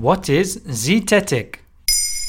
[0.00, 1.56] What is zetetic?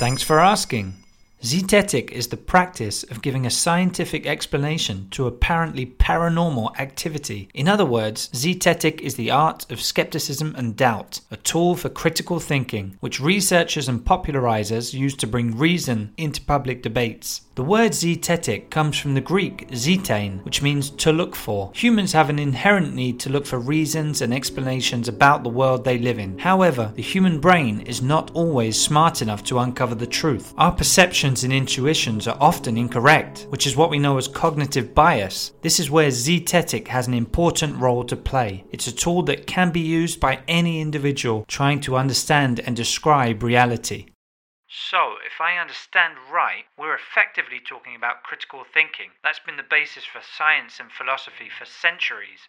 [0.00, 1.01] Thanks for asking.
[1.42, 7.48] Zetetic is the practice of giving a scientific explanation to apparently paranormal activity.
[7.52, 12.38] In other words, zetetic is the art of skepticism and doubt, a tool for critical
[12.38, 17.40] thinking, which researchers and popularizers use to bring reason into public debates.
[17.54, 21.70] The word zetetic comes from the Greek zetein, which means to look for.
[21.74, 25.98] Humans have an inherent need to look for reasons and explanations about the world they
[25.98, 26.38] live in.
[26.38, 30.54] However, the human brain is not always smart enough to uncover the truth.
[30.56, 30.72] Our
[31.32, 35.52] perceptions and intuitions are often incorrect, which is what we know as cognitive bias.
[35.62, 38.64] This is where zetetic has an important role to play.
[38.70, 43.42] It's a tool that can be used by any individual trying to understand and describe
[43.42, 44.08] reality.
[44.68, 49.10] So, if I understand right, we're effectively talking about critical thinking.
[49.22, 52.48] That's been the basis for science and philosophy for centuries.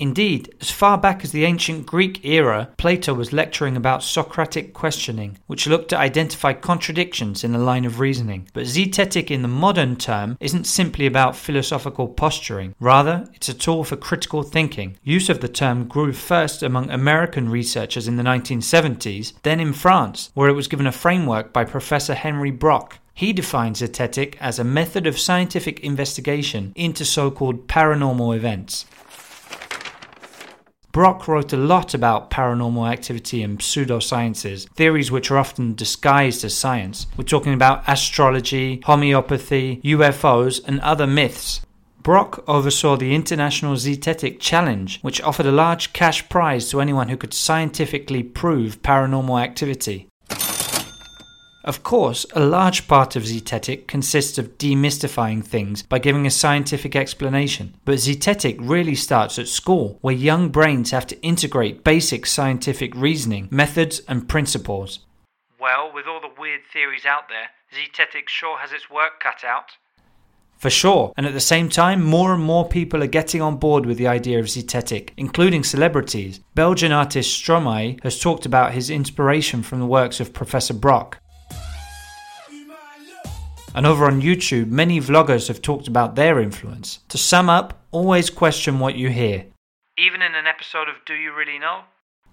[0.00, 5.36] Indeed, as far back as the ancient Greek era, Plato was lecturing about Socratic questioning,
[5.46, 8.48] which looked to identify contradictions in a line of reasoning.
[8.54, 12.74] But zetetic in the modern term isn't simply about philosophical posturing.
[12.80, 14.96] Rather, it's a tool for critical thinking.
[15.04, 20.30] Use of the term grew first among American researchers in the 1970s, then in France,
[20.32, 22.98] where it was given a framework by Professor Henri Broch.
[23.12, 28.86] He defines zetetic as a method of scientific investigation into so called paranormal events.
[30.92, 36.58] Broch wrote a lot about paranormal activity and pseudosciences, theories which are often disguised as
[36.58, 37.06] science.
[37.16, 41.60] We're talking about astrology, homeopathy, UFOs, and other myths.
[42.02, 47.16] Broch oversaw the International Zetetic Challenge, which offered a large cash prize to anyone who
[47.16, 50.08] could scientifically prove paranormal activity.
[51.62, 56.96] Of course, a large part of Zetetic consists of demystifying things by giving a scientific
[56.96, 57.74] explanation.
[57.84, 63.48] But Zetetic really starts at school, where young brains have to integrate basic scientific reasoning,
[63.50, 65.00] methods, and principles.
[65.60, 69.72] Well, with all the weird theories out there, Zetetic sure has its work cut out.
[70.56, 73.84] For sure, and at the same time, more and more people are getting on board
[73.84, 76.40] with the idea of Zetetic, including celebrities.
[76.54, 81.18] Belgian artist Stromae has talked about his inspiration from the works of Professor Broch.
[83.74, 87.00] And over on YouTube, many vloggers have talked about their influence.
[87.08, 89.46] To sum up, always question what you hear.
[89.98, 91.82] Even in an episode of Do You Really Know?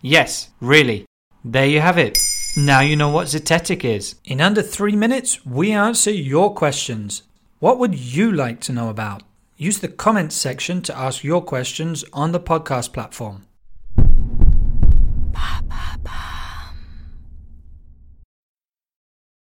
[0.00, 1.06] Yes, really.
[1.44, 2.18] There you have it.
[2.56, 4.16] Now you know what Zetetic is.
[4.24, 7.22] In under three minutes, we answer your questions.
[7.60, 9.22] What would you like to know about?
[9.56, 13.46] Use the comments section to ask your questions on the podcast platform.